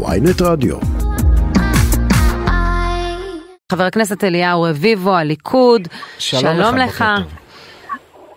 ויינט 0.00 0.42
רדיו. 0.42 0.76
חבר 3.72 3.84
הכנסת 3.84 4.24
אליהו 4.24 4.62
רביבו, 4.62 5.10
הליכוד, 5.10 5.88
שלום 6.18 6.42
שלום 6.42 6.76
לך, 6.76 6.88
לך. 6.88 7.04
בוקר 7.04 7.16
טוב. 7.22 7.32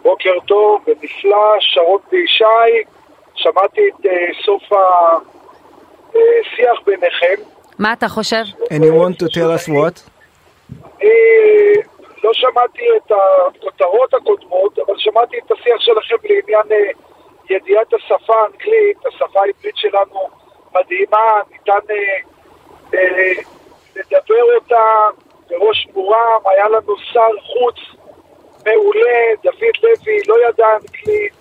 בוקר 0.04 0.46
טוב 0.48 0.82
ונפלא, 0.88 1.56
שרון 1.60 2.00
וישי, 2.12 2.90
שמעתי 3.36 3.82
את 3.88 4.06
אה, 4.06 4.12
סוף 4.46 4.64
השיח 6.10 6.80
ביניכם. 6.86 7.44
מה 7.80 7.94
אתה 7.94 8.08
חושב? 8.10 8.44
And 8.70 8.84
you 8.84 8.94
want 9.04 9.20
to 9.20 9.28
tell 9.28 9.52
us 9.58 9.70
what? 9.70 10.10
אני 11.02 11.10
לא 12.24 12.32
שמעתי 12.34 12.84
את 12.98 13.12
הכותרות 13.12 14.14
הקודמות, 14.14 14.80
אבל 14.80 14.96
שמעתי 14.98 15.38
את 15.46 15.52
השיח 15.52 15.80
שלכם 15.80 16.16
לעניין 16.24 16.72
אה, 16.72 16.92
ידיעת 17.50 17.94
השפה 17.94 18.34
האנגלית, 18.42 18.98
השפה 19.06 19.40
העברית 19.40 19.78
שלנו 19.78 20.45
מדהימה, 20.76 21.18
ניתן 21.52 21.72
אה, 21.90 21.96
אה, 22.94 23.34
לדבר 23.96 24.44
אותה 24.56 24.84
בראש 25.50 25.88
מורם, 25.94 26.42
היה 26.46 26.70
לנו 26.70 26.96
שר 27.14 27.32
חוץ 27.42 27.76
מעולה, 28.66 29.20
דוד 29.44 29.76
לוי 29.84 30.18
לא 30.28 30.36
ידע 30.50 30.66
אנגלית, 30.74 31.34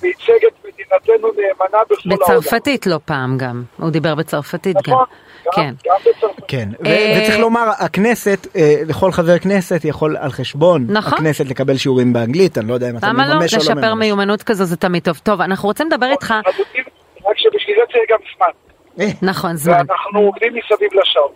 וייצג 0.00 0.46
את 0.46 0.52
מדינתנו 0.64 1.28
נאמנה 1.28 1.78
בכל 1.90 2.10
העולם. 2.10 2.38
בצרפתית 2.38 2.86
לא 2.86 2.98
פעם 3.04 3.38
גם. 3.38 3.62
הוא 3.76 3.90
דיבר 3.90 4.14
בצרפתית 4.14 4.76
גם. 4.76 4.92
נכון, 4.92 5.04
גם, 5.46 5.52
כן. 5.54 5.74
גם 5.86 5.96
בצרפתית. 6.00 6.44
כן, 6.48 6.68
ו- 6.84 6.86
אה, 6.86 7.18
וצריך 7.22 7.38
לומר, 7.38 7.64
הכנסת, 7.78 8.46
אה, 8.56 8.74
לכל 8.88 9.12
חבר 9.12 9.38
כנסת 9.38 9.84
יכול 9.84 10.16
על 10.16 10.30
חשבון 10.30 10.86
נכון. 10.88 11.12
הכנסת 11.18 11.46
לקבל 11.46 11.76
שיעורים 11.76 12.12
באנגלית, 12.12 12.58
אני 12.58 12.68
לא 12.68 12.74
יודע 12.74 12.90
אם 12.90 12.96
אתה 12.96 13.06
למה 13.08 13.28
לא? 13.28 13.34
מממש 13.34 13.54
או 13.54 13.58
לא 13.58 13.62
לשפר 13.64 13.94
מממש. 13.94 14.06
מיומנות 14.06 14.42
כזו 14.42 14.64
זה 14.64 14.76
תמיד 14.76 15.02
טוב. 15.02 15.18
טוב, 15.22 15.40
אנחנו 15.40 15.68
רוצים 15.68 15.86
לדבר 15.86 16.06
איתך, 16.10 16.34
חזקים, 16.48 16.84
רק 17.26 17.38
שבשביל 17.38 17.76
זה 17.76 17.92
צריך 17.92 18.10
גם 18.10 18.18
זמן. 18.36 18.75
נכון, 19.22 19.56
זמן. 19.56 19.74
ואנחנו 19.74 20.20
עובדים 20.20 20.52
מסביב 20.54 20.90
לשעון. 21.00 21.32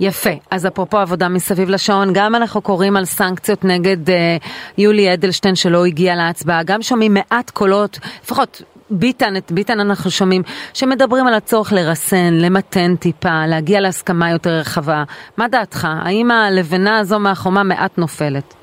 יפה. 0.00 0.30
אז 0.50 0.66
אפרופו 0.66 0.98
עבודה 0.98 1.28
מסביב 1.28 1.68
לשעון, 1.68 2.08
גם 2.14 2.34
אנחנו 2.34 2.62
קוראים 2.62 2.96
על 2.96 3.04
סנקציות 3.04 3.64
נגד 3.64 4.10
אה, 4.10 4.36
יולי 4.78 5.14
אדלשטיין 5.14 5.54
שלא 5.54 5.84
הגיע 5.84 6.14
להצבעה, 6.16 6.62
גם 6.62 6.82
שומעים 6.82 7.14
מעט 7.14 7.50
קולות, 7.50 7.98
לפחות 8.22 8.62
ביטן, 8.90 9.36
את 9.36 9.52
ביטן 9.52 9.80
אנחנו 9.80 10.10
שומעים, 10.10 10.42
שמדברים 10.74 11.26
על 11.26 11.34
הצורך 11.34 11.72
לרסן, 11.72 12.34
למתן 12.34 12.96
טיפה, 12.96 13.46
להגיע 13.48 13.80
להסכמה 13.80 14.30
יותר 14.30 14.50
רחבה. 14.50 15.04
מה 15.36 15.48
דעתך? 15.48 15.88
האם 16.04 16.30
הלבנה 16.30 16.98
הזו 16.98 17.18
מהחומה 17.18 17.62
מעט 17.62 17.98
נופלת? 17.98 18.54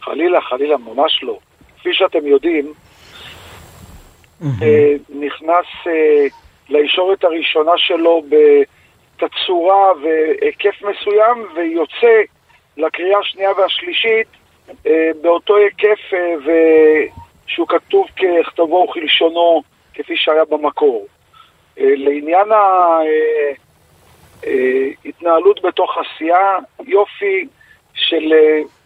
חלילה, 0.00 0.40
חלילה, 0.40 0.76
ממש 0.76 1.20
לא. 1.22 1.38
כפי 1.78 1.88
שאתם 1.92 2.26
יודעים, 2.26 2.72
אה, 4.42 4.92
נכנס 5.08 5.66
אה, 5.86 6.26
לישורת 6.68 7.24
הראשונה 7.24 7.72
שלו 7.76 8.22
בתצורה 8.28 9.92
והיקף 10.02 10.74
מסוים, 10.82 11.46
ויוצא 11.54 12.20
לקריאה 12.76 13.18
השנייה 13.18 13.50
והשלישית 13.52 14.26
אה, 14.86 15.10
באותו 15.22 15.56
היקף 15.56 16.00
שהוא 17.46 17.68
כתוב 17.68 18.06
ככתבו 18.16 18.86
וכלשונו, 18.90 19.62
כפי 19.94 20.16
שהיה 20.16 20.44
במקור. 20.44 21.06
לעניין 21.78 22.48
ההתנהלות 24.42 25.62
בתוך 25.62 25.98
עשייה, 25.98 26.56
יופי 26.86 27.46
של 27.94 28.32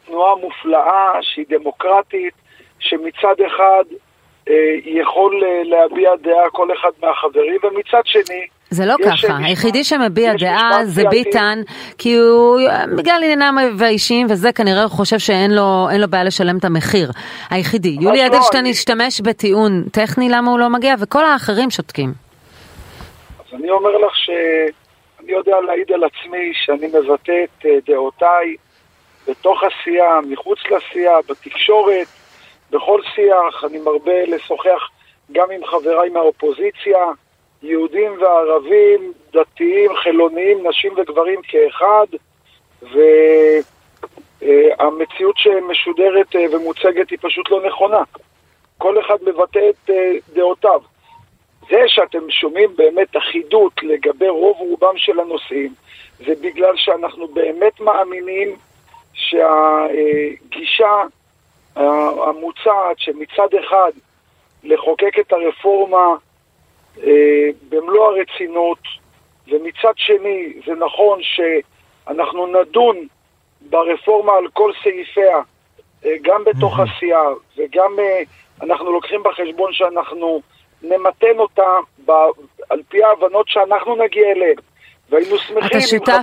תנועה 0.06 0.34
מופלאה 0.34 1.12
שהיא 1.22 1.44
דמוקרטית, 1.48 2.34
שמצד 2.78 3.34
אחד 3.46 3.84
יכול 4.84 5.42
אה, 5.44 5.62
להביע 5.64 6.10
דעה 6.22 6.50
כל 6.52 6.68
אחד 6.80 6.90
מהחברים, 7.02 7.56
ומצד 7.62 8.00
שני, 8.04 8.40
זה 8.70 8.86
לא 8.86 8.92
יש 9.00 9.06
ככה, 9.06 9.14
משמעת- 9.14 9.40
היחידי 9.44 9.84
שמביע 9.84 10.32
דעה 10.34 10.70
זה. 10.84 11.02
ביטן, 11.10 11.60
כי 11.98 12.14
הוא, 12.16 12.60
בגלל 12.96 13.20
עניינם 13.24 13.58
האישיים 13.80 14.26
וזה 14.30 14.52
כנראה 14.52 14.82
הוא 14.82 14.90
חושב 14.90 15.18
שאין 15.18 15.50
לו, 15.50 15.88
לו 15.98 16.08
בעיה 16.08 16.24
לשלם 16.24 16.58
את 16.58 16.64
המחיר. 16.64 17.10
היחידי. 17.50 17.96
יולי 18.00 18.18
לא, 18.20 18.26
אדלשטיין 18.26 18.60
אני- 18.64 18.70
השתמש 18.70 19.20
בטיעון 19.20 19.84
טכני 19.92 20.28
למה 20.28 20.50
הוא 20.50 20.58
לא 20.58 20.68
מגיע, 20.70 20.94
וכל 20.98 21.24
האחרים 21.24 21.70
שותקים. 21.70 22.12
אז 23.38 23.60
אני 23.60 23.70
אומר 23.70 23.90
לך 23.90 24.12
שאני 24.16 25.32
יודע 25.32 25.56
להעיד 25.66 25.92
על 25.92 26.04
עצמי 26.04 26.52
שאני 26.64 26.86
מבטא 26.86 27.32
את 27.44 27.66
אה, 27.66 27.70
דעותיי 27.86 28.54
בתוך 29.28 29.60
עשייה, 29.64 30.18
מחוץ 30.30 30.58
לעשייה, 30.70 31.12
בתקשורת, 31.28 32.06
בכל 32.70 33.00
שיח. 33.14 33.64
אני 33.64 33.78
מרבה 33.78 34.24
לשוחח 34.24 34.88
גם 35.32 35.50
עם 35.50 35.64
חבריי 35.64 36.08
מהאופוזיציה, 36.08 36.98
יהודים 37.62 38.12
וערבים, 38.20 39.12
דתיים, 39.32 39.96
חילוניים, 39.96 40.66
נשים 40.66 40.92
וגברים 40.96 41.40
כאחד, 41.42 42.06
והמציאות 44.42 45.38
שמשודרת 45.38 46.36
אה, 46.36 46.44
ומוצגת 46.52 47.10
היא 47.10 47.18
פשוט 47.20 47.50
לא 47.50 47.66
נכונה. 47.66 48.02
כל 48.78 49.00
אחד 49.00 49.16
מבטא 49.26 49.70
את 49.70 49.90
אה, 49.90 50.12
דעותיו. 50.32 50.80
זה 51.70 51.82
שאתם 51.86 52.30
שומעים 52.30 52.76
באמת 52.76 53.16
אחידות 53.16 53.72
לגבי 53.82 54.28
רוב 54.28 54.56
רובם 54.58 54.98
של 54.98 55.20
הנושאים, 55.20 55.74
זה 56.26 56.32
בגלל 56.40 56.76
שאנחנו 56.76 57.28
באמת 57.28 57.80
מאמינים 57.80 58.56
שהגישה 59.12 61.02
המוצעת 61.76 62.98
שמצד 62.98 63.54
אחד 63.64 63.90
לחוקק 64.64 65.18
את 65.20 65.32
הרפורמה 65.32 66.14
אה, 67.02 67.48
במלוא 67.68 68.06
הרצינות, 68.06 68.78
ומצד 69.48 69.92
שני 69.96 70.52
זה 70.66 70.72
נכון 70.74 71.18
שאנחנו 71.22 72.46
נדון 72.46 72.96
ברפורמה 73.60 74.32
על 74.32 74.48
כל 74.52 74.72
סעיפיה, 74.82 75.38
אה, 76.04 76.10
גם 76.22 76.44
בתוך 76.44 76.80
עשייה 76.80 77.22
וגם 77.56 77.98
אה, 77.98 78.22
אנחנו 78.62 78.92
לוקחים 78.92 79.22
בחשבון 79.22 79.72
שאנחנו 79.72 80.40
נמתן 80.82 81.38
אותה 81.38 81.70
ב, 82.06 82.10
על 82.70 82.82
פי 82.88 83.04
ההבנות 83.04 83.48
שאנחנו 83.48 83.96
נגיע 83.96 84.30
אליהן. 84.30 84.56
והיינו 85.10 85.38
שמחים 85.38 85.66
אתה 85.66 85.80
שותף 85.80 86.22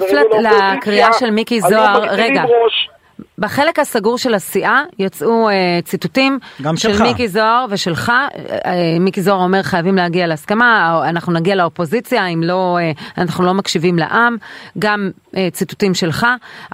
לקריאה 0.77 1.13
של 1.13 1.29
מיקי 1.29 1.61
זוהר, 1.61 2.03
רגע. 2.11 2.43
ראש. 2.43 2.89
בחלק 3.37 3.79
הסגור 3.79 4.17
של 4.17 4.33
הסיעה 4.33 4.83
יצאו 4.99 5.49
אה, 5.49 5.79
ציטוטים 5.83 6.39
גם 6.61 6.77
של 6.77 6.93
שלך. 6.93 7.01
מיקי 7.01 7.27
זוהר 7.27 7.65
ושלך. 7.69 8.09
אה, 8.09 8.27
אה, 8.65 8.99
מיקי 8.99 9.21
זוהר 9.21 9.43
אומר 9.43 9.63
חייבים 9.63 9.95
להגיע 9.95 10.27
להסכמה, 10.27 11.01
אנחנו 11.09 11.33
נגיע 11.33 11.55
לאופוזיציה 11.55 12.27
אם 12.27 12.43
לא, 12.43 12.77
אה, 12.81 12.91
אנחנו 13.17 13.45
לא 13.45 13.53
מקשיבים 13.53 13.99
לעם. 13.99 14.37
גם 14.79 15.11
אה, 15.37 15.47
ציטוטים 15.51 15.93
שלך. 15.93 16.25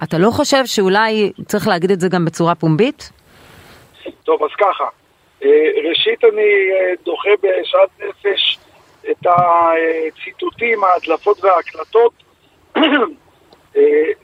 אתה 0.02 0.18
לא 0.18 0.30
חושב 0.30 0.66
שאולי 0.66 1.32
צריך 1.46 1.68
להגיד 1.68 1.90
את 1.90 2.00
זה 2.00 2.08
גם 2.08 2.24
בצורה 2.24 2.54
פומבית? 2.54 3.10
טוב, 4.24 4.42
אז 4.42 4.50
ככה. 4.58 4.84
אה, 5.44 5.48
ראשית 5.88 6.24
אני 6.24 6.42
אה, 6.42 6.94
דוחה 7.04 7.30
בשעת 7.42 7.88
נפש 8.08 8.58
את 9.10 9.26
הציטוטים, 9.26 10.84
ההדלפות 10.84 11.44
וההקלטות. 11.44 12.12
אה, 13.76 13.82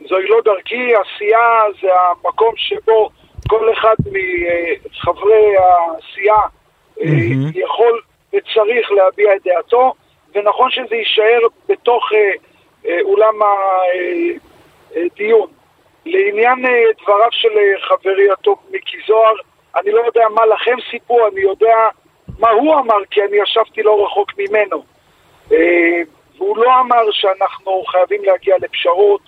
זוהי 0.09 0.27
לא 0.27 0.41
דרכי, 0.45 0.93
עשייה 0.95 1.63
זה 1.81 1.87
המקום 1.93 2.53
שבו 2.57 3.09
כל 3.49 3.73
אחד 3.73 3.95
מחברי 4.05 5.53
הסיעה 5.57 6.47
אה. 7.01 7.07
יכול 7.53 8.01
וצריך 8.33 8.91
להביע 8.91 9.35
את 9.35 9.41
דעתו, 9.43 9.93
ונכון 10.35 10.71
שזה 10.71 10.95
יישאר 10.95 11.39
בתוך 11.69 12.03
אה, 12.85 12.97
אולם 13.01 13.33
הדיון. 14.95 15.47
לעניין 16.05 16.65
דבריו 17.01 17.27
של 17.31 17.49
חברי 17.87 18.31
הטוב 18.31 18.57
מיקי 18.71 18.97
זוהר, 19.07 19.33
אני 19.75 19.91
לא 19.91 20.01
יודע 20.05 20.27
מה 20.35 20.45
לכם 20.45 20.75
סיפרו, 20.91 21.27
אני 21.27 21.41
יודע 21.41 21.75
מה 22.39 22.49
הוא 22.49 22.75
אמר, 22.75 23.05
כי 23.11 23.21
אני 23.23 23.37
ישבתי 23.37 23.83
לא 23.83 24.05
רחוק 24.05 24.31
ממנו. 24.37 24.83
והוא 26.37 26.57
לא 26.57 26.79
אמר 26.79 27.11
שאנחנו 27.11 27.83
חייבים 27.87 28.23
להגיע 28.23 28.55
לפשרות, 28.61 29.21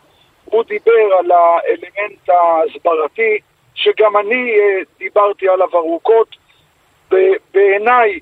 הוא 0.45 0.63
דיבר 0.63 1.17
על 1.19 1.31
האלמנט 1.31 2.29
ההסברתי, 2.29 3.39
שגם 3.75 4.17
אני 4.17 4.59
אה, 4.59 4.81
דיברתי 4.99 5.49
עליו 5.49 5.69
ארוכות. 5.73 6.35
בעיניי, 7.53 8.19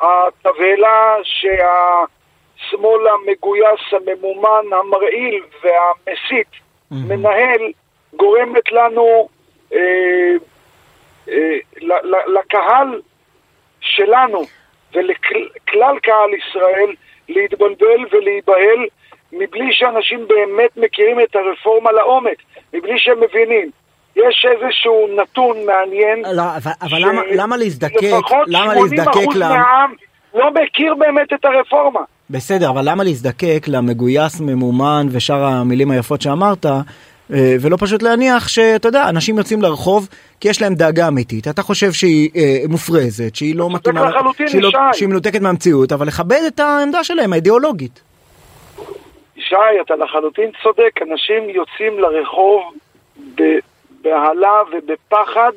התבהלה 0.00 1.16
שהשמאל 1.22 3.08
המגויס, 3.08 3.80
הממומן, 3.92 4.64
המרעיל 4.80 5.42
והמסית 5.62 6.48
מנהל, 6.90 7.72
גורמת 8.16 8.72
לנו, 8.72 9.28
אה, 9.72 10.32
אה, 11.28 11.58
לקהל 12.26 13.00
שלנו 13.80 14.42
ולכלל 14.94 15.98
קהל 16.02 16.30
ישראל 16.34 16.94
להתבלבל 17.28 18.06
ולהיבהל 18.10 18.86
מבלי 19.32 19.68
שאנשים 19.70 20.26
באמת 20.28 20.70
מכירים 20.76 21.20
את 21.20 21.36
הרפורמה 21.36 21.92
לעומק, 21.92 22.36
מבלי 22.74 22.94
שהם 22.98 23.16
מבינים. 23.20 23.70
יש 24.16 24.46
איזשהו 24.50 25.08
נתון 25.22 25.56
מעניין. 25.66 26.36
לא, 26.36 26.42
אבל, 26.56 26.72
אבל 26.82 26.98
ש- 26.98 27.02
למה, 27.02 27.22
למה 27.34 27.56
להזדקק, 27.56 28.02
לפחות 28.02 28.46
למה 28.46 28.74
80% 28.74 28.76
להזדקק 28.78 29.34
ל... 29.34 29.38
מהעם 29.38 29.94
לא 30.34 30.50
מכיר 30.50 30.94
באמת 30.94 31.32
את 31.32 31.44
הרפורמה. 31.44 32.00
בסדר, 32.30 32.70
אבל 32.70 32.82
למה 32.84 33.04
להזדקק 33.04 33.64
למגויס, 33.68 34.40
ממומן 34.40 35.06
ושאר 35.10 35.44
המילים 35.44 35.90
היפות 35.90 36.22
שאמרת, 36.22 36.66
אה, 36.66 37.56
ולא 37.60 37.76
פשוט 37.80 38.02
להניח 38.02 38.48
שאתה 38.48 38.88
יודע, 38.88 39.08
אנשים 39.08 39.38
יוצאים 39.38 39.62
לרחוב 39.62 40.08
כי 40.40 40.48
יש 40.48 40.62
להם 40.62 40.74
דאגה 40.74 41.08
אמיתית. 41.08 41.48
אתה 41.48 41.62
חושב 41.62 41.92
שהיא 41.92 42.30
אה, 42.36 42.58
מופרזת, 42.68 43.34
שהיא 43.34 43.56
לא 43.56 43.70
מתאימה, 43.70 44.10
שהיא, 44.46 44.62
לא. 44.62 44.70
שהיא 44.92 45.08
מנותקת 45.08 45.40
מהמציאות, 45.40 45.92
אבל 45.92 46.06
לכבד 46.06 46.40
את 46.46 46.60
העמדה 46.60 47.04
שלהם, 47.04 47.32
האידיאולוגית. 47.32 48.11
ישי, 49.36 49.80
אתה 49.80 49.96
לחלוטין 49.96 50.50
צודק, 50.62 51.02
אנשים 51.02 51.50
יוצאים 51.50 51.98
לרחוב 51.98 52.74
בבהלה 53.16 54.62
ובפחד, 54.72 55.52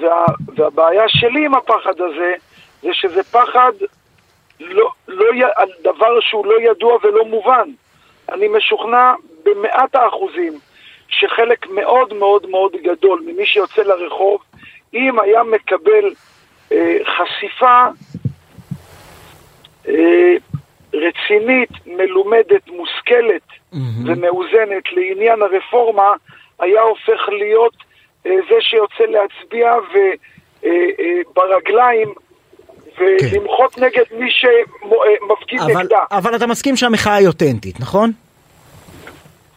וה, 0.00 0.24
והבעיה 0.56 1.04
שלי 1.08 1.44
עם 1.46 1.54
הפחד 1.54 2.00
הזה, 2.00 2.34
זה 2.82 2.88
שזה 2.92 3.22
פחד 3.22 3.72
לא, 4.60 4.90
לא, 5.08 5.26
על 5.56 5.68
דבר 5.82 6.20
שהוא 6.20 6.46
לא 6.46 6.60
ידוע 6.60 6.98
ולא 7.02 7.24
מובן. 7.24 7.70
אני 8.32 8.48
משוכנע 8.48 9.14
במאת 9.44 9.94
האחוזים 9.94 10.58
שחלק 11.08 11.66
מאוד 11.66 12.14
מאוד 12.14 12.50
מאוד 12.50 12.72
גדול 12.82 13.22
ממי 13.26 13.46
שיוצא 13.46 13.82
לרחוב, 13.82 14.40
אם 14.94 15.20
היה 15.20 15.42
מקבל 15.42 16.10
אה, 16.72 16.96
חשיפה 17.04 17.86
אה, 19.88 20.34
רצינית, 20.94 21.70
מלומדת, 21.86 22.68
מושכלת 22.68 23.42
ומאוזנת 24.06 24.92
לעניין 24.92 25.42
הרפורמה, 25.42 26.12
היה 26.58 26.82
הופך 26.82 27.28
להיות 27.28 27.76
אה, 28.26 28.32
זה 28.48 28.54
שיוצא 28.60 29.04
להצביע 29.04 29.72
וברגליים 30.62 32.14
ולמחות 32.98 33.78
נגד 33.78 34.04
מי 34.10 34.30
שמפגין 34.30 35.58
אבל, 35.58 35.82
נגדה. 35.82 36.04
אבל 36.10 36.36
אתה 36.36 36.46
מסכים 36.46 36.76
שהמחאה 36.76 37.14
היא 37.14 37.26
אותנטית, 37.26 37.80
נכון? 37.80 38.10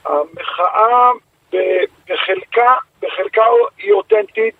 המחאה 0.05 1.11
בחלקה, 2.09 2.73
בחלקה 3.01 3.43
היא 3.77 3.93
אותנטית, 3.93 4.55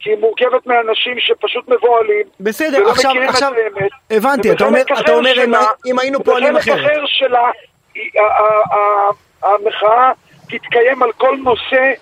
כי 0.00 0.10
היא 0.10 0.18
מורכבת 0.18 0.66
מאנשים 0.66 1.14
שפשוט 1.18 1.68
מבוהלים. 1.68 2.26
בסדר, 2.40 2.78
ולא 2.78 2.90
עכשיו, 2.90 3.10
מכירים 3.10 3.28
את 3.28 3.34
עכשיו, 3.34 3.52
האמת. 3.54 3.90
הבנתי, 4.10 4.52
אתה 4.52 4.64
אומר, 4.64 4.80
ובחלק 4.80 5.00
אתה 5.04 5.12
אומר 5.12 5.34
שלה- 5.34 5.66
אם 5.86 5.98
היינו 5.98 6.24
פועלים 6.24 6.54
ובחלק 6.54 6.74
אחרת. 6.74 6.86
אחר 6.86 7.02
שלה, 7.06 7.50
המחאה 9.42 10.12
תתקיים 10.48 11.02
על 11.02 11.12
כל 11.12 11.36
נושא 11.44 11.92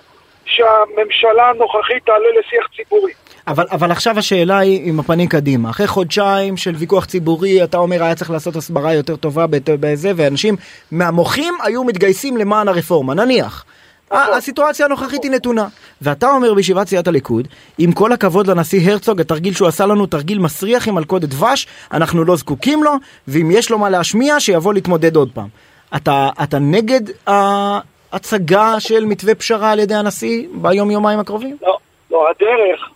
שהממשלה 0.44 1.50
הנוכחית 1.50 2.04
תעלה 2.06 2.26
לשיח 2.40 2.66
ציבורי. 2.76 3.12
אבל, 3.48 3.64
אבל 3.70 3.90
עכשיו 3.90 4.18
השאלה 4.18 4.58
היא 4.58 4.88
עם 4.88 5.00
הפנים 5.00 5.28
קדימה. 5.28 5.70
אחרי 5.70 5.86
חודשיים 5.86 6.56
של 6.56 6.74
ויכוח 6.74 7.04
ציבורי, 7.04 7.64
אתה 7.64 7.78
אומר 7.78 8.02
היה 8.04 8.14
צריך 8.14 8.30
לעשות 8.30 8.56
הסברה 8.56 8.94
יותר 8.94 9.16
טובה 9.16 9.44
בזה, 9.66 10.12
ואנשים 10.16 10.54
מהמוחים 10.92 11.54
היו 11.62 11.84
מתגייסים 11.84 12.36
למען 12.36 12.68
הרפורמה, 12.68 13.14
נניח. 13.14 13.64
נכון. 14.12 14.34
הסיטואציה 14.34 14.86
הנוכחית 14.86 15.22
היא 15.22 15.30
נתונה. 15.30 15.66
ואתה 16.02 16.30
אומר 16.30 16.54
בישיבת 16.54 16.88
סיעת 16.88 17.08
הליכוד, 17.08 17.48
עם 17.78 17.92
כל 17.92 18.12
הכבוד 18.12 18.46
לנשיא 18.46 18.90
הרצוג, 18.90 19.20
התרגיל 19.20 19.54
שהוא 19.54 19.68
עשה 19.68 19.86
לנו 19.86 20.06
תרגיל 20.06 20.38
מסריח 20.38 20.88
עם 20.88 20.94
מלכודת 20.94 21.28
דבש, 21.28 21.66
אנחנו 21.92 22.24
לא 22.24 22.36
זקוקים 22.36 22.82
לו, 22.82 22.92
ואם 23.28 23.50
יש 23.50 23.70
לו 23.70 23.78
מה 23.78 23.90
להשמיע, 23.90 24.40
שיבוא 24.40 24.74
להתמודד 24.74 25.16
עוד 25.16 25.30
פעם. 25.34 25.48
אתה, 25.96 26.28
אתה 26.42 26.58
נגד 26.58 27.00
ההצגה 27.26 28.80
של 28.80 29.04
מתווה 29.04 29.34
פשרה 29.34 29.70
על 29.70 29.78
ידי 29.78 29.94
הנשיא 29.94 30.48
ביום 30.52 30.90
יומיים 30.90 31.18
הקרובים? 31.18 31.56
לא, 31.62 31.78
לא, 32.10 32.28
הדרך, 32.30 32.88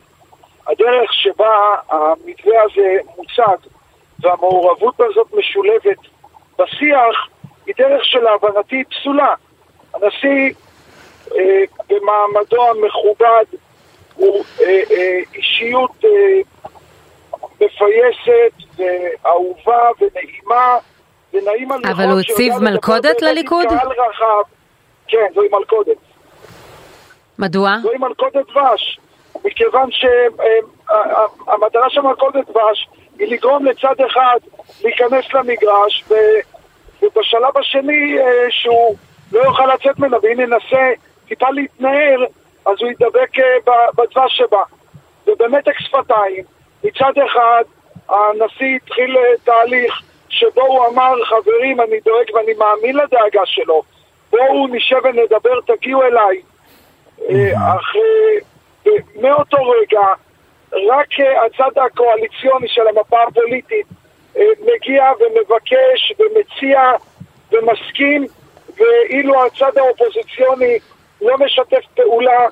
הדרך 0.66 1.12
שבה 1.12 1.74
המתווה 1.88 2.54
הזה 2.64 2.96
מוצג 3.16 3.66
והמעורבות 4.20 4.94
הזאת 5.00 5.26
משולבת 5.38 5.98
בשיח 6.58 7.28
היא 7.66 7.74
דרך 7.78 8.04
שלהבנתי 8.04 8.84
פסולה. 8.84 9.34
הנשיא 9.94 10.54
במעמדו 11.88 12.70
המכובד 12.70 13.44
הוא 14.14 14.44
אה, 14.60 14.80
אה, 14.90 15.18
אישיות 15.34 16.04
אה, 16.04 16.10
מפייסת 17.60 18.76
ואהובה 18.76 19.88
ונעימה 20.00 20.78
ונעים 21.32 21.72
הליכות. 21.72 21.90
אבל 21.90 22.10
הוא 22.10 22.20
הציב 22.20 22.58
מלכודת 22.58 23.22
לליכוד? 23.22 23.66
רחב. 23.66 24.42
כן, 25.08 25.26
זוהי 25.34 25.48
מלכודת. 25.52 25.96
מדוע? 27.38 27.76
זוהי 27.82 27.98
מלכודת 27.98 28.46
דבש, 28.50 29.00
מכיוון 29.44 29.88
שהמטרה 29.90 31.90
של 31.90 32.00
מלכודת 32.00 32.50
דבש 32.50 32.88
היא 33.18 33.28
לגרום 33.28 33.64
לצד 33.64 33.94
אחד 34.06 34.38
להיכנס 34.84 35.34
למגרש, 35.34 36.04
ובשלב 37.02 37.58
השני 37.58 38.18
אה, 38.18 38.46
שהוא 38.50 38.96
לא 39.32 39.40
יוכל 39.40 39.74
לצאת 39.74 39.98
ממנה, 39.98 40.16
ואם 40.22 40.40
ינסה 40.40 40.92
טיפה 41.30 41.50
להתנער, 41.50 42.24
אז 42.66 42.76
הוא 42.80 42.90
ידבק 42.90 43.38
אה, 43.38 43.76
בדבש 43.96 44.36
שבה. 44.36 44.62
ובמתק 45.26 45.78
שפתיים, 45.78 46.44
מצד 46.84 47.12
אחד 47.26 47.62
הנשיא 48.08 48.76
התחיל 48.76 49.16
אה, 49.16 49.22
תהליך 49.44 50.02
שבו 50.28 50.62
הוא 50.62 50.86
אמר, 50.86 51.24
חברים, 51.24 51.80
אני 51.80 52.00
דואג 52.04 52.34
ואני 52.34 52.52
מאמין 52.58 52.96
לדאגה 52.96 53.46
שלו, 53.46 53.82
בואו 54.30 54.66
נשב 54.66 55.00
ונדבר, 55.04 55.60
תגיעו 55.66 56.02
אליי. 56.02 56.40
אך 57.54 57.96
אה, 57.96 58.92
מאותו 59.20 59.56
רגע 59.56 60.06
רק 60.90 61.08
הצד 61.46 61.78
הקואליציוני 61.86 62.68
של 62.68 62.88
המפה 62.88 63.22
הפוליטית 63.22 63.86
מגיע 64.38 65.04
ומבקש 65.20 66.12
ומציע 66.18 66.80
ומסכים 67.52 68.26
ואילו 68.76 69.46
הצד 69.46 69.78
האופוזיציוני 69.78 70.78
לא 71.22 71.36
משתף 71.46 71.84
פעולה 71.94 72.46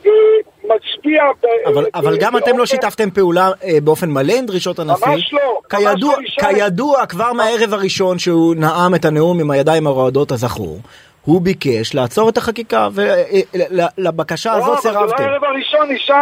ומצביע 0.00 1.22
ב- 1.42 1.68
אבל, 1.68 1.84
ב- 1.84 1.88
אבל 1.94 2.16
גם 2.20 2.36
אתם 2.36 2.50
לא 2.50 2.56
באופן- 2.56 2.66
שיתפתם 2.66 3.10
פעולה 3.10 3.50
אה, 3.64 3.78
באופן 3.84 4.10
מלא 4.10 4.32
עם 4.38 4.46
דרישות 4.46 4.78
הנשיא. 4.78 5.06
ממש 5.06 5.32
לא, 5.32 5.40
ממש 5.72 5.84
כידוע, 5.94 6.14
לא, 6.16 6.22
ישי. 6.26 6.40
כידוע, 6.40 7.06
כבר 7.06 7.32
מהערב 7.32 7.74
הראשון 7.74 8.18
שהוא 8.18 8.54
נאם 8.56 8.94
את 8.94 9.04
הנאום 9.04 9.40
עם 9.40 9.50
הידיים 9.50 9.86
הרועדות 9.86 10.32
הזכור, 10.32 10.78
הוא 11.24 11.40
ביקש 11.42 11.94
לעצור 11.94 12.28
את 12.28 12.36
החקיקה, 12.36 12.88
ולבקשה 12.94 14.50
לא, 14.52 14.56
הזאת 14.56 14.68
אבל 14.72 14.80
זה 14.82 14.88
לא 14.92 14.94
סירבתם. 14.98 15.22
הערב 15.22 15.44
הראשון, 15.44 15.90
ישי. 15.92 16.12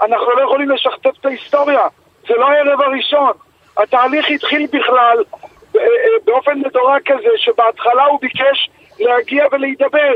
אנחנו 0.00 0.26
לא 0.36 0.42
יכולים 0.44 0.70
לשכתב 0.70 1.10
את 1.20 1.26
ההיסטוריה. 1.26 1.80
זה 2.28 2.34
לא 2.36 2.46
הערב 2.50 2.80
הראשון. 2.80 3.32
התהליך 3.76 4.26
התחיל 4.34 4.66
בכלל 4.66 5.18
ב- 5.74 5.76
אה, 5.76 5.82
באופן 6.24 6.58
מדורג 6.58 7.00
כזה, 7.06 7.28
שבהתחלה 7.36 8.04
הוא 8.04 8.18
ביקש 8.20 8.70
להגיע 9.00 9.44
ולהידבר. 9.52 10.12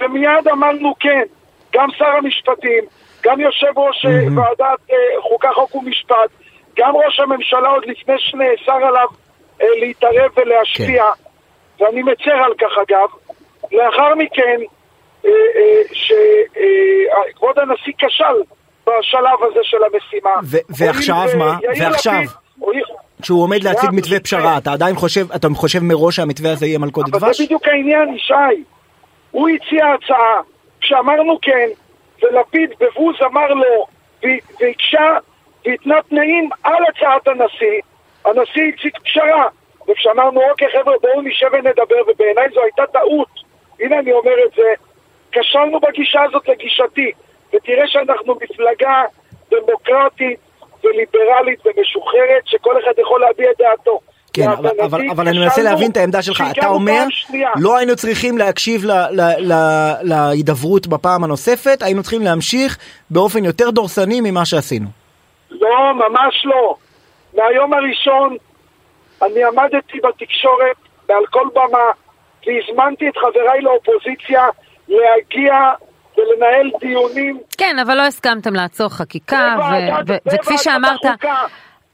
ומיד 0.00 0.48
אמרנו 0.52 0.94
כן. 1.00 1.22
גם 1.74 1.88
שר 1.98 2.04
המשפטים, 2.06 2.84
גם 3.24 3.40
יושב 3.40 3.78
ראש 3.78 4.06
אה, 4.06 4.10
ועדת 4.36 4.80
אה, 4.90 4.96
חוקה, 5.22 5.48
חוק 5.54 5.74
ומשפט, 5.74 6.30
גם 6.78 6.96
ראש 6.96 7.20
הממשלה 7.20 7.68
עוד 7.68 7.84
לפני 7.86 8.14
שנאסר 8.18 8.86
עליו 8.86 9.06
אה, 9.62 9.66
להתערב 9.80 10.30
ולהשפיע, 10.36 11.04
ואני 11.80 12.02
מצר 12.02 12.30
על 12.44 12.52
כך 12.58 12.78
אגב. 12.88 13.08
לאחר 13.72 14.14
מכן, 14.14 14.60
שכבוד 15.92 17.58
הנשיא 17.58 17.92
כשל 17.98 18.24
בשלב 18.86 19.42
הזה 19.50 19.60
של 19.62 19.76
המשימה. 19.92 20.30
ו- 20.44 20.56
ועכשיו 20.78 21.26
מה? 21.38 21.58
ועכשיו? 21.78 22.12
לפיד- 22.14 22.82
כשהוא 23.22 23.42
עומד 23.42 23.62
להציג 23.64 23.90
מתווה. 23.92 24.20
פשרה, 24.20 24.58
אתה 24.58 24.72
עדיין 24.72 24.94
חושב, 24.94 25.32
אתה 25.32 25.48
חושב 25.54 25.78
מראש 25.82 26.16
שהמתווה 26.16 26.52
הזה 26.52 26.66
יהיה 26.66 26.78
מלכודת 26.78 27.08
אבל 27.14 27.18
דבש? 27.18 27.38
זה 27.38 27.44
בדיוק 27.44 27.68
העניין, 27.68 28.14
ישי. 28.14 28.64
הוא 29.30 29.48
הציע 29.48 29.86
הצעה, 29.86 30.40
כשאמרנו 30.80 31.38
כן, 31.42 31.68
ולפיד 32.22 32.70
בבוז 32.80 33.16
אמר 33.22 33.54
לא, 33.54 33.84
והקשה 34.60 35.18
והתנה 35.64 36.02
תנאים 36.08 36.50
על 36.64 36.82
הצעת 36.88 37.28
הנשיא, 37.28 37.80
הנשיא 38.24 38.72
הציג 38.74 38.98
פשרה. 39.04 39.48
וכשאמרנו, 39.88 40.40
אוקיי 40.50 40.68
חבר'ה, 40.72 40.94
בואו 41.00 41.22
נשב 41.22 41.48
ונדבר, 41.52 42.02
ובעיניי 42.08 42.48
זו 42.54 42.62
הייתה 42.62 42.86
טעות. 42.86 43.28
הנה 43.80 43.98
אני 43.98 44.12
אומר 44.12 44.34
את 44.46 44.52
זה, 44.56 44.74
כשלנו 45.32 45.80
בגישה 45.80 46.22
הזאת 46.22 46.48
לגישתי, 46.48 47.12
ותראה 47.52 47.88
שאנחנו 47.88 48.34
מפלגה 48.34 49.04
דמוקרטית 49.50 50.40
וליברלית 50.84 51.60
ומשוחררת, 51.66 52.46
שכל 52.46 52.78
אחד 52.78 52.92
יכול 52.98 53.20
להביע 53.20 53.50
את 53.50 53.56
דעתו. 53.58 54.00
כן, 54.32 54.48
אבל, 54.48 54.70
אבל, 54.84 55.00
אבל 55.10 55.28
אני 55.28 55.38
מנסה 55.38 55.62
להבין 55.62 55.90
את 55.90 55.96
העמדה 55.96 56.22
שלך. 56.22 56.44
אתה 56.58 56.66
אומר. 56.68 57.04
לא 57.56 57.76
היינו 57.76 57.96
צריכים 57.96 58.38
להקשיב 58.38 58.84
ל- 58.84 58.92
ל- 58.92 59.52
ל- 59.52 59.92
להידברות 60.02 60.86
בפעם 60.86 61.24
הנוספת, 61.24 61.82
היינו 61.82 62.02
צריכים 62.02 62.22
להמשיך 62.22 62.78
באופן 63.10 63.44
יותר 63.44 63.70
דורסני 63.70 64.20
ממה 64.20 64.44
שעשינו. 64.44 64.86
לא, 65.50 65.68
ממש 65.94 66.42
לא. 66.44 66.76
מהיום 67.36 67.74
הראשון 67.74 68.36
אני 69.22 69.44
עמדתי 69.44 69.98
בתקשורת 70.08 70.76
מעל 71.08 71.26
כל 71.30 71.48
במה 71.54 71.78
והזמנתי 72.46 73.08
את 73.08 73.16
חבריי 73.16 73.60
לאופוזיציה 73.60 74.42
להגיע 74.88 75.54
ולנהל 76.18 76.70
דיונים 76.80 77.40
כן, 77.58 77.76
אבל 77.78 77.94
לא 77.94 78.02
הסכמתם 78.02 78.54
לעצור 78.54 78.88
חקיקה, 78.88 79.54
ו- 79.58 79.60
בוועדת- 79.62 80.10
ו- 80.26 80.34
וכפי 80.34 80.58
שאמרת, 80.58 81.04
החוקה. 81.04 81.34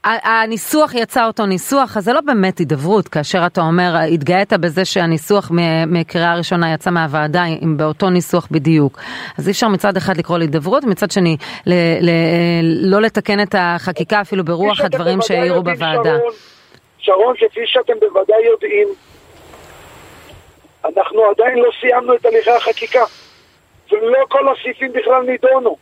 הניסוח 0.05 0.93
יצא 0.93 1.27
אותו 1.27 1.45
ניסוח, 1.45 1.97
אז 1.97 2.03
זה 2.03 2.13
לא 2.13 2.21
באמת 2.21 2.57
הידברות, 2.57 3.07
כאשר 3.07 3.45
אתה 3.45 3.61
אומר, 3.61 3.95
התגאית 4.13 4.53
בזה 4.53 4.85
שהניסוח 4.85 5.51
מקריאה 5.87 6.35
ראשונה 6.35 6.73
יצא 6.73 6.89
מהוועדה 6.91 7.43
עם 7.61 7.77
באותו 7.77 8.09
ניסוח 8.09 8.47
בדיוק. 8.51 8.99
אז 9.37 9.47
אי 9.47 9.51
אפשר 9.51 9.67
מצד 9.67 9.97
אחד 9.97 10.17
לקרוא 10.17 10.37
להידברות, 10.37 10.83
ומצד 10.83 11.11
שני 11.11 11.37
ל, 11.65 11.73
ל, 12.01 12.09
לא 12.61 13.01
לתקן 13.01 13.41
את 13.43 13.55
החקיקה 13.57 14.21
אפילו 14.21 14.43
ברוח 14.43 14.81
הדברים 14.81 15.21
שהעירו 15.21 15.63
בוועדה. 15.63 16.03
שרון, 16.03 16.33
שרון, 16.97 17.35
כפי 17.35 17.61
שאתם 17.65 17.93
בוודאי 17.99 18.45
יודעים, 18.45 18.87
אנחנו 20.85 21.21
עדיין 21.25 21.57
לא 21.57 21.69
סיימנו 21.81 22.15
את 22.15 22.25
הליכי 22.25 22.51
החקיקה, 22.51 23.03
ולא 23.91 24.25
כל 24.29 24.45
הסעיפים 24.49 24.93
בכלל 24.93 25.23
נידונו. 25.27 25.77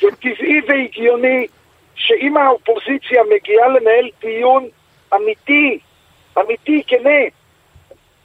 זה 0.00 0.06
טבעי 0.20 0.60
והגיוני 0.68 1.46
שאם 2.00 2.36
האופוזיציה 2.36 3.22
מגיעה 3.34 3.68
לנהל 3.68 4.08
דיון 4.20 4.66
אמיתי, 5.14 5.78
אמיתי, 6.40 6.82
כנה, 6.86 7.20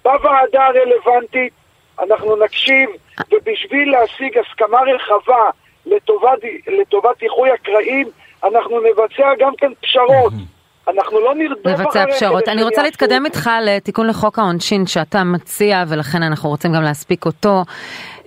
בוועדה 0.04 0.66
הרלוונטית, 0.66 1.54
אנחנו 2.00 2.36
נקשיב, 2.46 2.90
ובשביל 3.32 3.92
להשיג 3.92 4.38
הסכמה 4.38 4.78
רחבה 4.96 5.50
לטובת, 5.86 6.40
לטובת 6.68 7.24
איחוי 7.24 7.52
הקרעים, 7.52 8.08
אנחנו 8.44 8.80
נבצע 8.80 9.30
גם 9.40 9.52
כן 9.58 9.72
פשרות. 9.82 10.34
אנחנו 10.88 11.20
לא 11.20 11.36
נרדוף 11.36 11.66
אחריהם. 11.66 11.82
לבצע 11.82 12.06
פשרות. 12.16 12.48
אני 12.48 12.64
רוצה 12.64 12.84
להתקדם 12.84 13.26
איתך 13.26 13.50
לתיקון 13.66 14.08
לחוק 14.08 14.40
העונשין 14.40 14.88
שאתה 14.88 15.24
מציע, 15.24 15.84
ולכן 15.88 16.24
אנחנו 16.24 16.50
רוצים 16.50 16.74
גם 16.74 16.82
להספיק 16.82 17.26
אותו. 17.26 17.64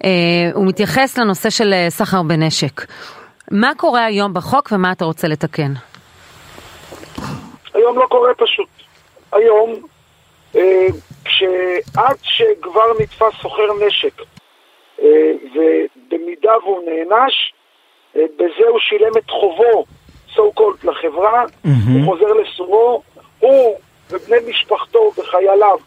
אה, 0.04 0.10
הוא 0.54 0.66
מתייחס 0.66 1.18
לנושא 1.18 1.50
של 1.50 1.72
אה, 1.72 1.86
סחר 1.90 2.22
בנשק. 2.22 2.80
מה 3.50 3.72
קורה 3.76 4.04
היום 4.04 4.34
בחוק 4.34 4.68
ומה 4.72 4.92
אתה 4.92 5.04
רוצה 5.04 5.28
לתקן? 5.28 5.72
היום 7.74 7.98
לא 7.98 8.06
קורה 8.06 8.34
פשוט. 8.34 8.68
היום, 9.32 9.74
אה, 10.56 10.86
כשעד 11.24 12.16
שכבר 12.22 12.92
נתפס 13.00 13.40
סוחר 13.42 13.86
נשק, 13.86 14.22
אה, 15.02 15.32
ובמידה 15.54 16.52
והוא 16.62 16.82
נענש, 16.90 17.52
אה, 18.16 18.22
בזה 18.36 18.68
הוא 18.68 18.78
שילם 18.80 19.12
את 19.18 19.30
חובו, 19.30 19.84
so 20.34 20.40
called, 20.58 20.86
לחברה, 20.88 21.44
mm-hmm. 21.44 21.68
הוא 21.92 22.04
חוזר 22.04 22.32
לסורו, 22.32 23.02
הוא 23.38 23.76
ובני 24.10 24.36
משפחתו 24.50 25.12
וחייליו 25.18 25.78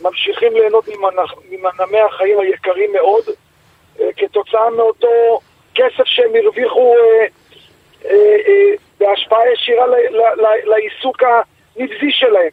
ממשיכים 0.00 0.52
ליהנות 0.52 0.88
ממנעמי 1.50 2.00
החיים 2.00 2.40
היקרים 2.40 2.92
מאוד, 2.92 3.24
אה, 4.00 4.08
כתוצאה 4.16 4.70
מאותו 4.70 5.40
כסף 5.80 6.04
שהם 6.04 6.30
הרוויחו 6.42 6.94
אה, 6.94 7.26
אה, 8.04 8.16
אה, 8.48 8.74
בהשפעה 9.00 9.38
ישירה 9.52 9.84
לעיסוק 10.64 11.22
הנבזי 11.22 12.10
שלהם. 12.10 12.50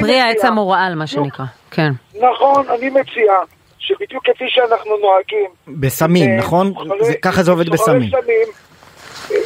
פרי 0.00 0.20
העץ 0.20 0.44
המורעל, 0.44 0.94
מה 0.94 1.06
שנקרא, 1.06 1.44
כן. 1.70 1.90
נכון, 2.14 2.68
אני 2.68 2.90
מציע 2.90 3.32
שבדיוק 3.78 4.30
כפי 4.30 4.44
שאנחנו 4.48 4.96
נוהגים... 4.96 5.50
בסמים, 5.66 6.30
אה, 6.30 6.36
נכון? 6.36 6.72
זה, 7.00 7.14
ככה 7.22 7.42
זה 7.42 7.50
עובד 7.50 7.68
בסמים. 7.68 8.10
סמים, 8.10 8.48
אה, 9.30 9.36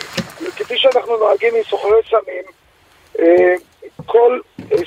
כפי 0.57 0.79
שאנחנו 0.79 1.17
נוהגים 1.17 1.55
עם 1.55 1.63
סוחרי 1.63 2.01
סמים, 2.11 2.45
אה, 3.19 3.55
כל 4.07 4.41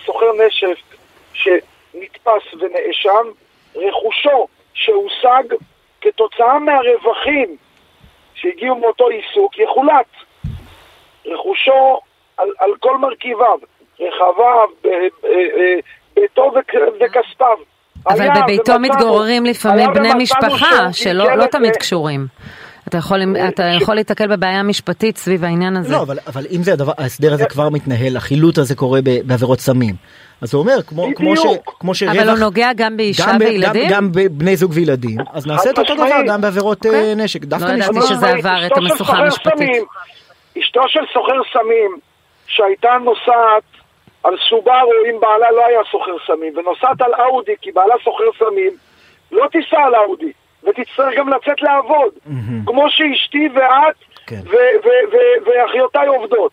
סוחר 0.06 0.26
נשק 0.48 0.96
שנתפס 1.34 2.54
ונאשם, 2.60 3.28
רכושו 3.76 4.48
שהושג 4.74 5.44
כתוצאה 6.02 6.60
מהרווחים 6.60 7.58
שהגיעו 8.42 8.76
מאותו 8.76 9.08
עיסוק 9.08 9.60
יחולט. 9.60 10.06
רכושו 11.26 12.00
על, 12.38 12.50
על 12.60 12.72
כל 12.80 12.98
מרכיביו, 12.98 13.58
רכביו, 14.00 14.68
ביתו 16.16 16.52
וכספיו. 17.00 17.58
אבל 18.08 18.28
בביתו 18.42 18.80
מתגוררים 18.80 19.46
לפעמים 19.46 19.94
בני 19.94 20.14
משפחה 20.18 20.94
שלא 20.94 21.36
לא 21.36 21.46
תמיד 21.46 21.76
קשורים. 21.76 22.28
אתה 22.88 22.98
יכול, 22.98 23.20
אתה 23.48 23.64
יכול 23.64 23.96
להתקל 23.96 24.28
בבעיה 24.28 24.64
משפטית 24.64 25.18
סביב 25.18 25.44
העניין 25.44 25.78
הזה. 25.78 25.94
לא, 25.94 26.02
אבל, 26.02 26.18
אבל 26.28 26.46
אם 26.52 26.64
זה 26.64 26.74
הדבר, 26.74 26.92
ההסדר 26.98 27.34
הזה 27.34 27.46
כבר 27.46 27.70
מתנהל, 27.70 28.18
החילוט 28.18 28.58
הזה 28.58 28.76
קורה 28.76 29.00
בעבירות 29.26 29.60
סמים. 29.60 29.96
אז 30.42 30.54
הוא 30.54 30.62
אומר, 30.62 30.82
כמו, 30.88 31.08
כמו, 31.16 31.38
ש, 31.38 31.42
כמו 31.66 31.96
שרווח... 31.96 32.16
אבל 32.16 32.30
הוא 32.30 32.38
נוגע 32.38 32.70
גם 32.76 32.98
באישה 32.98 33.26
גם 33.28 33.38
וילדים? 33.40 33.90
גם, 33.90 33.96
גם 33.96 34.12
בבני 34.12 34.56
זוג 34.56 34.72
וילדים, 34.74 35.18
אז 35.34 35.48
נעשה 35.48 35.70
את 35.70 35.80
אותו 35.80 35.96
דבר 35.96 36.22
גם 36.28 36.42
בעבירות 36.42 36.86
okay. 36.86 36.88
אוקיי. 36.88 37.10
אה, 37.10 37.16
נשק. 37.16 37.46
דווקא 37.46 37.66
לא 37.66 37.84
ידעתי 37.84 38.02
שזה 38.02 38.30
עבר 38.30 38.66
את 38.66 38.72
המשוכה 38.78 39.18
המשפטית. 39.18 39.84
אשתו 40.60 40.82
של 40.88 41.00
סוחר 41.14 41.42
סמים, 41.54 41.98
שהייתה 42.48 42.90
נוסעת 43.04 43.64
על 44.24 44.34
סובארו 44.50 44.92
אם 45.10 45.20
בעלה 45.20 45.52
לא 45.52 45.66
היה 45.66 45.80
סוחר 45.92 46.16
סמים, 46.28 46.54
ונוסעת 46.58 47.02
על 47.02 47.14
אאודי 47.14 47.56
כי 47.62 47.72
בעלה 47.72 47.96
סוחר 48.04 48.30
סמים, 48.40 48.72
לא 49.32 49.48
תיסע 49.52 49.80
על 49.86 49.96
אאודי, 49.96 50.32
ותצטרך 50.64 51.14
גם 51.18 51.30
לצאת 51.30 51.62
לעבוד, 51.62 52.14
mm-hmm. 52.14 52.66
כמו 52.66 52.86
שאשתי 52.90 53.50
ואת 53.54 53.96
כן. 54.28 54.42
ואחיותיי 55.46 56.08
עובדות. 56.08 56.52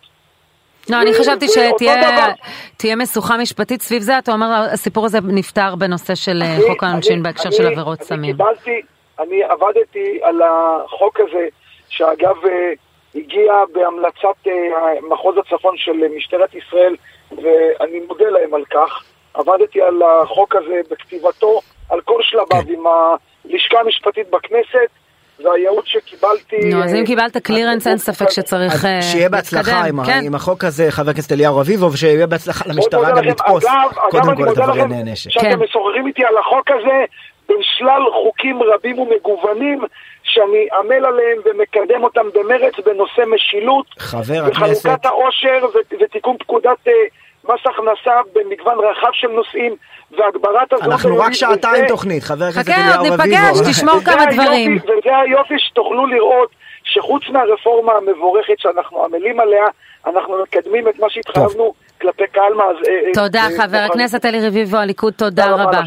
לא, 0.91 1.03
אני 1.03 1.15
חשבתי 1.15 1.47
שתהיה 1.49 2.97
משוכה 2.97 3.37
משפטית 3.37 3.83
סביב 3.83 4.03
זה, 4.03 4.19
אתה 4.19 4.33
אומר, 4.33 4.47
הסיפור 4.73 5.07
הזה 5.07 5.19
נפתר 5.23 5.75
בנושא 5.79 6.15
של 6.15 6.43
אה, 6.43 6.57
חוק 6.69 6.85
העונשין 6.85 7.23
בהקשר 7.23 7.51
של 7.51 7.67
עבירות 7.67 8.03
סמים. 8.03 8.25
אני 8.25 8.33
קיבלתי, 8.33 8.83
אני 9.19 9.43
עבדתי 9.43 10.19
על 10.23 10.41
החוק 10.43 11.21
הזה, 11.21 11.49
שאגב 11.89 12.37
אה, 12.47 12.73
הגיע 13.15 13.53
בהמלצת 13.73 14.47
אה, 14.47 14.53
מחוז 15.11 15.37
הצפון 15.39 15.77
של 15.77 15.93
משטרת 16.17 16.55
ישראל, 16.55 16.97
ואני 17.31 18.01
מודה 18.09 18.31
להם 18.31 18.55
על 18.55 18.65
כך. 18.65 19.03
עבדתי 19.35 19.83
על 19.83 20.03
החוק 20.03 20.57
הזה 20.57 20.81
בכתיבתו, 20.91 21.61
על 21.91 22.01
כל 22.01 22.19
שלביו, 22.23 22.65
כן. 22.67 22.73
עם 22.73 22.85
הלשכה 22.87 23.81
המשפטית 23.81 24.31
בכנסת. 24.31 24.91
והייעוץ 25.45 25.85
שקיבלתי... 25.87 26.71
נו, 26.71 26.85
אז 26.85 26.95
אם 26.95 27.07
קיבלת 27.07 27.37
קלירנס, 27.37 27.87
אין 27.87 27.99
ספק 27.99 28.31
שצריך 28.31 28.73
להתקדם. 28.85 29.03
שיהיה 29.03 29.29
בהצלחה 29.29 29.83
כן. 30.07 30.21
עם 30.25 30.35
החוק 30.35 30.65
הזה, 30.65 30.91
חבר 30.91 31.11
הכנסת 31.11 31.33
אליהו 31.33 31.57
רביבו, 31.57 31.93
ושיהיה 31.93 32.27
בהצלחה 32.27 32.65
למשטרה 32.69 33.11
גם 33.11 33.25
לתפוס 33.25 33.65
קודם 34.11 34.37
כל 34.37 34.53
את 34.53 34.59
עברייני 34.59 34.97
הנשק. 34.97 35.31
שאתם 35.31 35.45
כן. 35.45 35.59
משוחחים 35.59 36.07
איתי 36.07 36.25
על 36.25 36.39
החוק 36.39 36.71
הזה, 36.71 37.05
בין 37.49 37.57
שלל 37.63 38.03
חוקים 38.23 38.63
רבים 38.63 38.99
ומגוונים, 38.99 39.81
שאני 40.23 40.69
עמל 40.79 41.07
עליהם 41.07 41.39
ומקדם 41.45 42.05
אותם 42.05 42.27
במרץ 42.35 42.75
בנושא 42.87 43.23
משילות. 43.35 43.87
חבר 43.99 44.45
הכנסת... 44.47 44.87
וחלוקת 44.87 45.07
העושר 45.07 45.67
ותיקון 46.01 46.37
פקודת... 46.39 46.87
אה, 47.51 47.55
מס 47.55 47.61
הכנסה 47.67 48.21
במגוון 48.35 48.79
רחב 48.79 49.09
של 49.13 49.29
נושאים 49.29 49.77
והגברת 50.11 50.73
הזהות 50.73 50.93
אנחנו 50.93 51.19
רק 51.19 51.33
שעתיים 51.33 51.87
תוכנית, 51.89 52.23
חבר 52.23 52.45
הכנסת 52.45 52.69
אליהו 52.69 53.05
רביבו. 53.05 53.15
חכה, 53.17 53.21
עוד 53.21 53.31
ניפגש, 53.31 53.71
תשמור 53.71 54.01
כמה 54.07 54.27
דברים. 54.33 54.79
וזה 54.83 55.17
היופי 55.17 55.55
שתוכלו 55.59 56.07
לראות 56.07 56.51
שחוץ 56.85 57.23
מהרפורמה 57.33 57.93
המבורכת 57.93 58.59
שאנחנו 58.59 59.05
עמלים 59.05 59.41
עליה, 59.41 59.65
אנחנו 60.07 60.43
מקדמים 60.43 60.89
את 60.89 60.99
מה 60.99 61.07
שהתחייבנו 61.11 61.75
כלפי 62.01 62.27
קהל 62.33 62.53
תודה, 63.15 63.43
חבר 63.59 63.79
הכנסת 63.79 64.25
אלי 64.25 64.47
רביבו, 64.47 64.77
הליכוד, 64.77 65.13
תודה 65.13 65.47
רבה. 65.51 65.81